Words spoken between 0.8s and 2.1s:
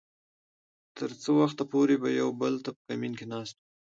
تر څه وخته پورې به